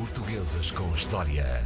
[0.00, 1.62] Portuguesas com História.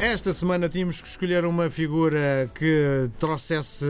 [0.00, 3.84] Esta semana tínhamos que escolher uma figura que trouxesse,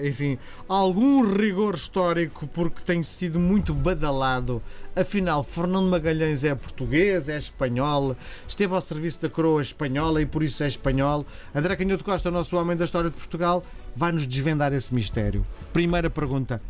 [0.00, 4.62] enfim, algum rigor histórico, porque tem sido muito badalado.
[4.94, 8.16] Afinal, Fernando Magalhães é português, é espanhol,
[8.46, 11.26] esteve ao serviço da coroa espanhola e por isso é espanhol.
[11.52, 13.64] André Canhoto Costa, nosso homem da história de Portugal,
[13.96, 15.44] vai nos desvendar esse mistério.
[15.72, 16.62] Primeira pergunta: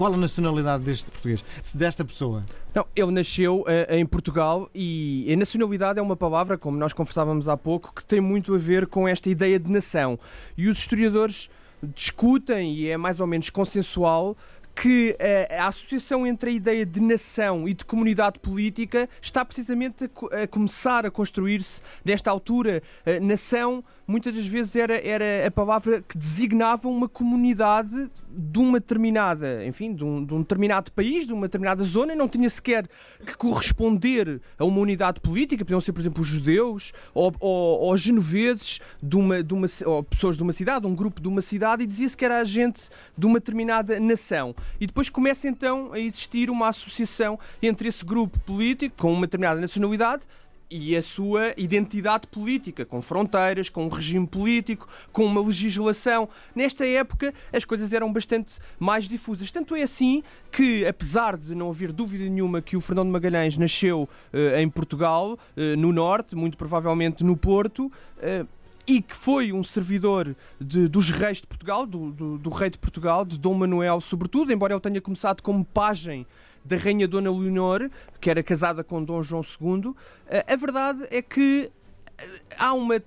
[0.00, 1.44] qual a nacionalidade deste português,
[1.74, 2.42] desta pessoa?
[2.74, 7.50] Não, ele nasceu uh, em Portugal e a nacionalidade é uma palavra, como nós conversávamos
[7.50, 10.18] há pouco, que tem muito a ver com esta ideia de nação.
[10.56, 11.50] E os historiadores
[11.94, 14.38] discutem, e é mais ou menos consensual,
[14.74, 20.04] que uh, a associação entre a ideia de nação e de comunidade política está precisamente
[20.04, 22.82] a, a começar a construir-se nesta altura.
[23.06, 28.80] Uh, nação muitas das vezes era, era a palavra que designava uma comunidade de uma
[28.80, 32.50] determinada, enfim, de um, de um determinado país, de uma determinada zona, e não tinha
[32.50, 32.88] sequer
[33.24, 37.96] que corresponder a uma unidade política, podiam ser, por exemplo, os judeus ou, ou, ou
[37.96, 41.84] genoveses de uma, de uma, ou pessoas de uma cidade, um grupo de uma cidade,
[41.84, 44.54] e dizia-se que era agente de uma determinada nação.
[44.80, 49.60] E depois começa então a existir uma associação entre esse grupo político com uma determinada
[49.60, 50.26] nacionalidade
[50.70, 56.28] e a sua identidade política, com fronteiras, com um regime político, com uma legislação.
[56.54, 59.50] Nesta época as coisas eram bastante mais difusas.
[59.50, 60.22] Tanto é assim
[60.52, 65.32] que, apesar de não haver dúvida nenhuma que o Fernando Magalhães nasceu uh, em Portugal,
[65.32, 68.46] uh, no Norte, muito provavelmente no Porto, uh,
[68.86, 72.78] e que foi um servidor de, dos reis de Portugal, do, do, do, rei de
[72.78, 76.26] Portugal, de Dom Manuel, sobretudo, embora ele tenha começado como pajem
[76.64, 79.94] da rainha Dona Leonor, que era casada com Dom João II.
[80.26, 81.70] Eh, a verdade é que
[82.18, 83.02] eh, há uma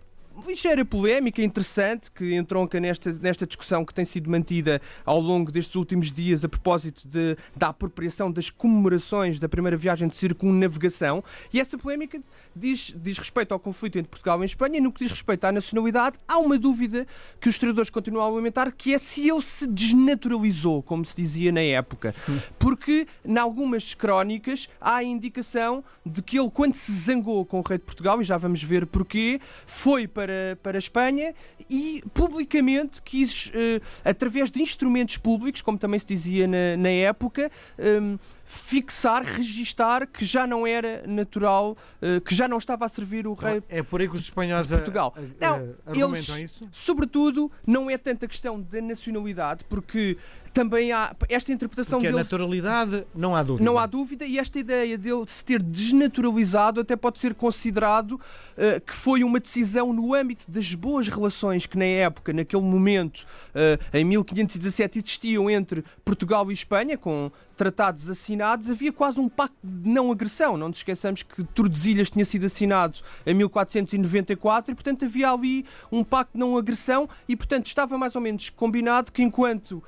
[0.47, 5.75] ligeira polémica interessante que entronca nesta, nesta discussão que tem sido mantida ao longo destes
[5.75, 11.23] últimos dias a propósito de, da apropriação das comemorações da primeira viagem de circunnavegação.
[11.53, 12.19] E essa polémica
[12.55, 14.77] diz, diz respeito ao conflito entre Portugal e Espanha.
[14.77, 17.05] E no que diz respeito à nacionalidade há uma dúvida
[17.39, 21.51] que os historiadores continuam a alimentar que é se ele se desnaturalizou, como se dizia
[21.51, 22.15] na época.
[22.57, 27.61] Porque em algumas crónicas há a indicação de que ele quando se zangou com o
[27.61, 31.35] rei de Portugal e já vamos ver porquê, foi para para, para a Espanha
[31.69, 37.51] e publicamente quis, uh, através de instrumentos públicos, como também se dizia na, na época,
[37.77, 38.17] um,
[38.53, 43.33] fixar, registar que já não era natural, uh, que já não estava a servir o
[43.33, 43.63] rei.
[43.67, 45.13] É por aí que os espanhóis de Portugal.
[45.17, 46.69] A, a, a, não, eles, isso?
[46.71, 50.17] Sobretudo, não é tanta questão da nacionalidade, porque
[50.53, 52.19] também há esta interpretação Porque dele.
[52.19, 53.65] a naturalidade, não há dúvida.
[53.65, 58.79] Não há dúvida, e esta ideia dele se ter desnaturalizado até pode ser considerado uh,
[58.85, 63.97] que foi uma decisão no âmbito das boas relações que na época, naquele momento, uh,
[63.97, 69.89] em 1517, existiam entre Portugal e Espanha, com tratados assinados, havia quase um pacto de
[69.89, 70.57] não agressão.
[70.57, 76.03] Não nos esqueçamos que Tordesilhas tinha sido assinado em 1494 e, portanto, havia ali um
[76.03, 79.83] pacto de não agressão e, portanto, estava mais ou menos combinado que enquanto uh,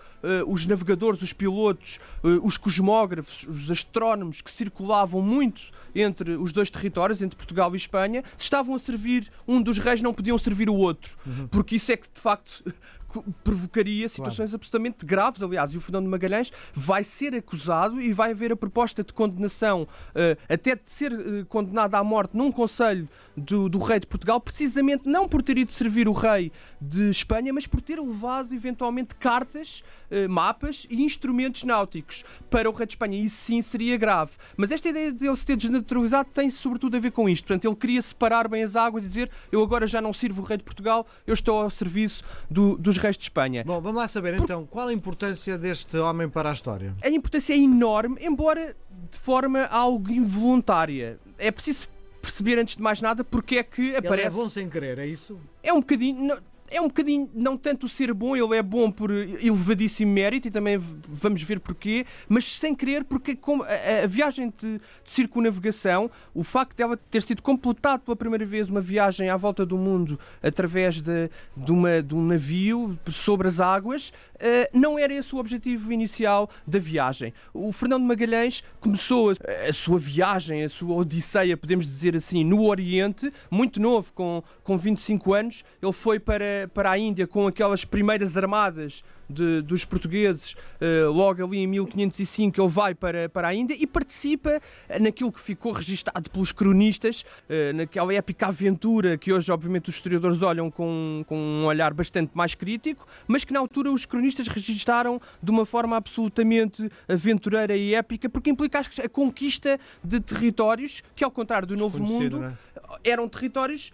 [0.52, 6.70] os navegadores, os pilotos, uh, os cosmógrafos, os astrónomos que circulavam muito entre os dois
[6.70, 10.70] territórios, entre Portugal e Espanha, se estavam a servir um dos reis, não podiam servir
[10.70, 11.18] o outro.
[11.26, 11.48] Uhum.
[11.48, 12.64] Porque isso é que, de facto,
[13.44, 14.56] provocaria situações claro.
[14.56, 15.42] absolutamente graves.
[15.42, 17.55] Aliás, e o Fernando Magalhães vai ser acusado
[18.02, 22.36] e vai haver a proposta de condenação, uh, até de ser uh, condenado à morte
[22.36, 26.52] num conselho do, do, rei de Portugal, precisamente não por ter ido servir o rei
[26.80, 32.74] de Espanha, mas por ter levado eventualmente cartas, uh, mapas e instrumentos náuticos para o
[32.74, 33.18] rei de Espanha.
[33.18, 34.34] Isso sim seria grave.
[34.58, 37.46] Mas esta ideia de ele se ter desnaturalizado tem sobretudo a ver com isto.
[37.46, 40.46] Portanto, ele queria separar bem as águas e dizer eu agora já não sirvo o
[40.46, 43.64] rei de Portugal, eu estou ao serviço do, dos reis de Espanha.
[43.66, 46.96] Bom, vamos lá saber então qual a importância deste homem para a história.
[47.04, 48.76] A importância é enorme, embora
[49.10, 51.20] de forma algo involuntária.
[51.38, 51.90] É preciso
[52.22, 54.28] perceber antes de mais nada porque é que aparece.
[54.28, 55.40] Ele é bom sem querer, é isso?
[55.62, 56.24] É um bocadinho.
[56.24, 60.52] Não é um bocadinho, não tanto ser bom, ele é bom por elevadíssimo mérito e
[60.52, 63.38] também vamos ver porquê, mas sem querer, porque
[63.68, 68.70] a, a viagem de, de, circunavegação, o facto dela ter sido completado pela primeira vez
[68.70, 73.60] uma viagem à volta do mundo através de, de, uma, de um navio sobre as
[73.60, 77.32] águas, uh, não era esse o objetivo inicial da viagem.
[77.54, 82.66] O Fernando Magalhães começou a, a sua viagem, a sua odisseia, podemos dizer assim, no
[82.66, 87.48] Oriente, muito novo, com, com 25 anos, ele foi para para, para a Índia com
[87.48, 93.48] aquelas primeiras armadas de, dos portugueses, uh, logo ali em 1505 ele vai para, para
[93.48, 94.62] a Índia e participa
[95.02, 100.42] naquilo que ficou registado pelos cronistas, uh, naquela épica aventura que hoje obviamente os historiadores
[100.42, 105.20] olham com, com um olhar bastante mais crítico, mas que na altura os cronistas registaram
[105.42, 111.32] de uma forma absolutamente aventureira e épica, porque implica a conquista de territórios que ao
[111.32, 113.12] contrário do Novo Mundo é?
[113.12, 113.92] eram territórios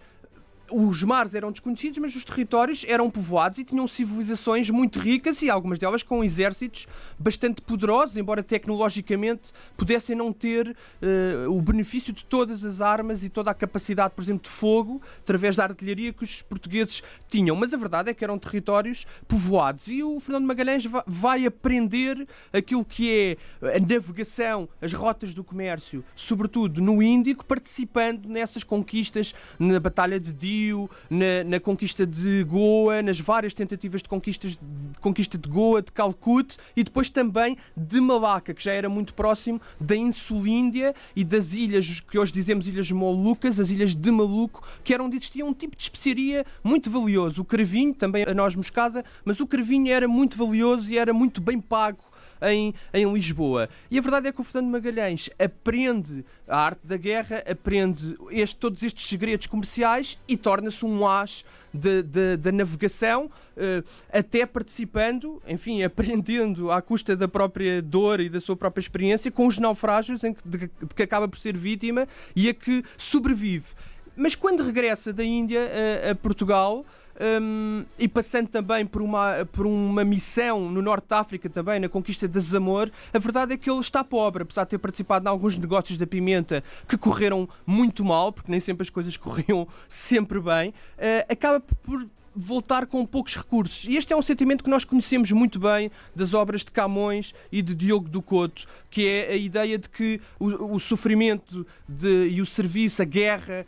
[0.72, 5.50] os mares eram desconhecidos, mas os territórios eram povoados e tinham civilizações muito ricas e
[5.50, 6.86] algumas delas com exércitos
[7.18, 13.28] bastante poderosos, embora tecnologicamente pudessem não ter uh, o benefício de todas as armas e
[13.28, 17.54] toda a capacidade, por exemplo, de fogo, através da artilharia que os portugueses tinham.
[17.54, 22.84] Mas a verdade é que eram territórios povoados e o Fernando Magalhães vai aprender aquilo
[22.84, 29.78] que é a navegação, as rotas do comércio, sobretudo no Índico, participando nessas conquistas na
[29.78, 34.98] Batalha de Dio Rio, na, na, conquista de Goa, nas várias tentativas de, conquistas, de
[35.00, 39.60] conquista de Goa, de Calcute e depois também de Malaca, que já era muito próximo
[39.80, 44.94] da Insulíndia e das ilhas que hoje dizemos Ilhas Molucas, as ilhas de Maluco, que
[44.94, 47.42] era onde existia um tipo de especiaria muito valioso.
[47.42, 51.40] O cravinho, também a noz moscada, mas o cravinho era muito valioso e era muito
[51.40, 52.11] bem pago
[52.50, 53.68] em, em Lisboa.
[53.90, 58.56] E a verdade é que o Fernando Magalhães aprende a arte da guerra, aprende este,
[58.56, 61.44] todos estes segredos comerciais e torna-se um as
[61.74, 68.54] da navegação, uh, até participando, enfim, aprendendo à custa da própria dor e da sua
[68.54, 72.06] própria experiência com os naufrágios em que, de, de que acaba por ser vítima
[72.36, 73.68] e a que sobrevive.
[74.14, 75.62] Mas quando regressa da Índia
[76.06, 76.84] a, a Portugal,
[77.20, 81.88] um, e passando também por uma, por uma missão no Norte de África também, na
[81.88, 85.28] conquista de Zamor, a verdade é que ele está pobre, apesar de ter participado em
[85.28, 90.40] alguns negócios da pimenta que correram muito mal, porque nem sempre as coisas corriam sempre
[90.40, 93.84] bem, uh, acaba por voltar com poucos recursos.
[93.84, 97.60] E este é um sentimento que nós conhecemos muito bem das obras de Camões e
[97.62, 102.40] de Diogo do Couto, que é a ideia de que o, o sofrimento de, e
[102.40, 103.66] o serviço, a guerra,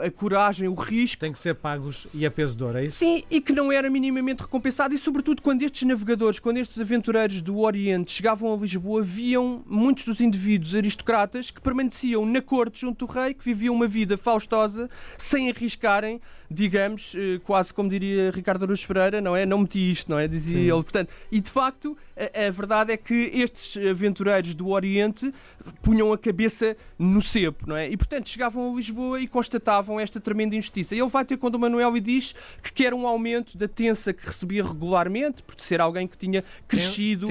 [0.00, 1.20] a, a, coragem, o risco.
[1.20, 2.98] Tem que ser pagos e a peso de ouro, é isso?
[2.98, 4.94] Sim, e que não era minimamente recompensado.
[4.94, 10.04] E, sobretudo, quando estes navegadores, quando estes aventureiros do Oriente chegavam a Lisboa, viam muitos
[10.04, 14.88] dos indivíduos aristocratas que permaneciam na corte junto do rei, que viviam uma vida faustosa,
[15.18, 16.20] sem arriscarem,
[16.50, 19.44] digamos, eh, quase como diria Ricardo Aruz Pereira, não é?
[19.44, 20.28] Não meti isto, não é?
[20.28, 20.72] Dizia Sim.
[20.72, 20.82] ele.
[20.82, 25.32] Portanto, e de facto, a, a verdade é que estes aventureiros do Oriente
[25.82, 27.88] punham a cabeça no cepo, não é?
[27.88, 30.94] E, portanto, chegavam a Lisboa e constatavam constatavam esta tremenda injustiça.
[30.94, 34.26] Ele vai ter com o Manuel e diz que quer um aumento da tensa que
[34.26, 37.26] recebia regularmente, por ser alguém que tinha crescido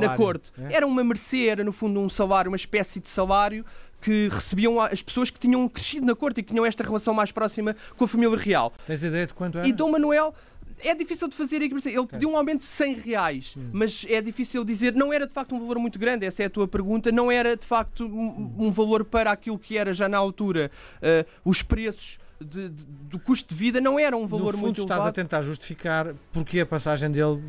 [0.00, 0.50] na corte.
[0.58, 0.74] É?
[0.74, 3.64] Era uma mercê, era no fundo um salário, uma espécie de salário
[4.00, 7.32] que recebiam as pessoas que tinham crescido na corte e que tinham esta relação mais
[7.32, 8.72] próxima com a família real.
[8.86, 9.66] Tens ideia de quanto era?
[9.66, 10.34] E Dom Manuel
[10.80, 11.62] é difícil de fazer.
[11.62, 13.70] Ele pediu um aumento de 100 reais, hum.
[13.72, 14.94] mas é difícil dizer.
[14.94, 17.10] Não era de facto um valor muito grande, essa é a tua pergunta.
[17.12, 21.28] Não era de facto um, um valor para aquilo que era já na altura uh,
[21.44, 24.80] os preços de, de, do custo de vida não era um valor no fundo, muito
[24.80, 25.08] estás elevado.
[25.08, 27.42] a tentar justificar porque a passagem dele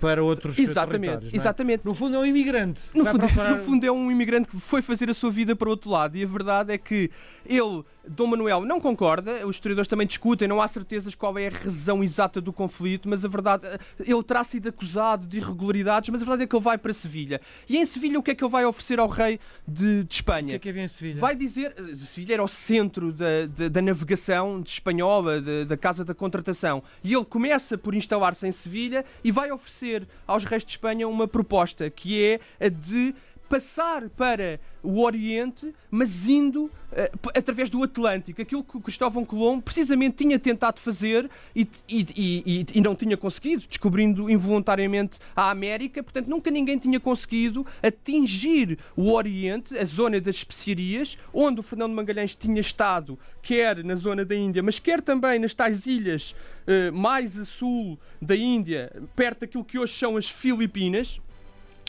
[0.00, 1.34] para outros exatamente.
[1.34, 1.36] É?
[1.36, 1.84] Exatamente.
[1.84, 2.90] No fundo é um imigrante.
[2.94, 3.50] No fundo, procurar...
[3.50, 6.16] no fundo, é um imigrante que foi fazer a sua vida para outro lado.
[6.16, 7.10] E a verdade é que
[7.46, 9.46] ele, Dom Manuel, não concorda.
[9.46, 13.24] Os historiadores também discutem, não há certezas qual é a razão exata do conflito, mas
[13.24, 13.66] a verdade,
[14.00, 17.40] ele terá sido acusado de irregularidades, mas a verdade é que ele vai para Sevilha.
[17.68, 20.46] E em Sevilha o que é que ele vai oferecer ao rei de, de Espanha?
[20.46, 21.20] O que é que havia em Sevilha?
[21.20, 26.04] Vai dizer, Sevilha era o centro da, da, da navegação de espanhola, da, da Casa
[26.04, 26.82] da Contratação.
[27.04, 31.28] E ele começa por instalar-se em Sevilha e vai oferecer aos reis de Espanha uma
[31.28, 33.14] proposta que é a de
[33.52, 38.40] passar para o Oriente, mas indo uh, através do Atlântico.
[38.40, 43.64] Aquilo que Cristóvão Colombo precisamente tinha tentado fazer e, e, e, e, não tinha conseguido,
[43.68, 46.02] descobrindo involuntariamente a América.
[46.02, 51.92] Portanto, nunca ninguém tinha conseguido atingir o Oriente, a zona das especiarias, onde o Fernando
[51.92, 56.34] Magalhães tinha estado, quer na zona da Índia, mas quer também nas tais ilhas
[56.66, 61.20] uh, mais a sul da Índia, perto daquilo que hoje são as Filipinas.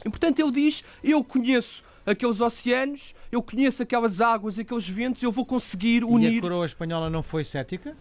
[0.05, 5.31] E portanto ele diz: Eu conheço aqueles oceanos, eu conheço aquelas águas, aqueles ventos, eu
[5.31, 6.33] vou conseguir unir.
[6.33, 7.95] E a coroa espanhola não foi cética?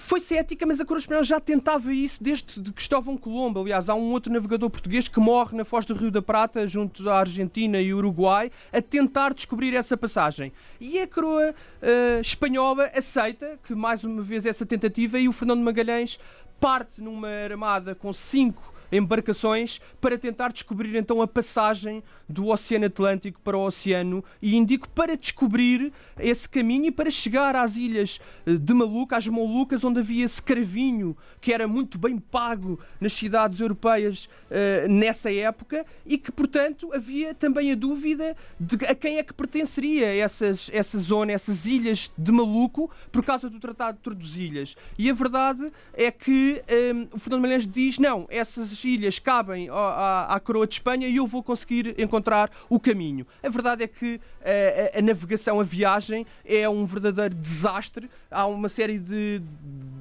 [0.00, 3.60] Foi cética, mas a coroa espanhola já tentava isso desde de Cristóvão Colombo.
[3.60, 7.10] Aliás, há um outro navegador português que morre na foz do Rio da Prata, junto
[7.10, 10.52] à Argentina e Uruguai, a tentar descobrir essa passagem.
[10.80, 15.62] E a coroa uh, espanhola aceita que, mais uma vez, essa tentativa e o Fernando
[15.62, 16.20] Magalhães
[16.60, 23.40] parte numa armada com cinco embarcações para tentar descobrir então a passagem do Oceano Atlântico
[23.40, 28.74] para o Oceano Índico para descobrir esse caminho e para chegar às ilhas eh, de
[28.74, 34.88] Maluca, às Molucas, onde havia escravinho que era muito bem pago nas cidades europeias uh,
[34.88, 40.14] nessa época e que, portanto, havia também a dúvida de a quem é que pertenceria
[40.14, 44.76] essas, essa zona, essas ilhas de Maluco, por causa do Tratado de Tordesilhas.
[44.98, 46.62] E a verdade é que
[46.94, 51.16] um, o Fernando Magalhães diz: não, essas ilhas cabem à, à, coroa de Espanha e
[51.16, 53.26] eu vou conseguir encontrar o caminho.
[53.42, 58.10] A verdade é que a, a, a navegação, a viagem, é um verdadeiro desastre.
[58.30, 59.42] Há uma série de,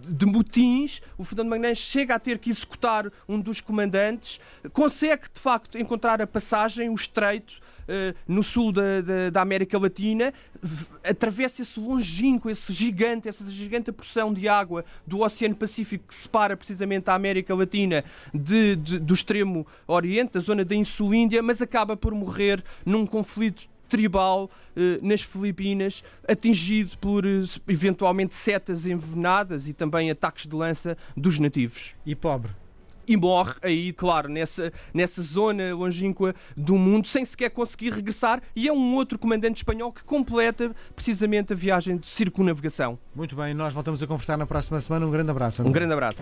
[0.08, 1.02] de motins.
[1.18, 4.40] O Fernando Magalhães chega a ter que executar um dos comandantes,
[4.74, 7.60] consegue de facto encontrar a passagem, o estreito.
[7.88, 10.34] Uh, no sul da, da, da, América Latina,
[11.02, 16.58] atravessa esse longínquo, esse gigante, essa gigante porção de água do Oceano Pacífico que separa
[16.58, 18.04] precisamente a América Latina
[18.34, 23.68] de, de, do extremo Oriente, da zona da Insulíndia, mas acaba por morrer num conflito
[23.88, 30.98] tribal eh, nas Filipinas, atingido por eh, eventualmente setas envenenadas e também ataques de lança
[31.16, 31.96] dos nativos.
[32.06, 32.52] E pobre
[33.08, 38.42] e morre aí, claro, nessa, nessa zona longínqua do mundo, sem sequer conseguir regressar.
[38.56, 43.00] E é um outro comandante espanhol que completa precisamente a viagem de circunnavegação.
[43.16, 45.06] Muito bem, nós voltamos a conversar na próxima semana.
[45.06, 45.64] Um grande abraço.
[45.64, 46.22] Um grande abraço.